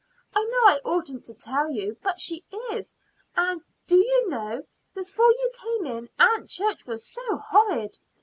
[0.33, 2.95] I know I oughtn't to tell you, but she is.
[3.35, 4.63] And, do you know,
[4.95, 7.99] before you came in Aunt Church was so horrid.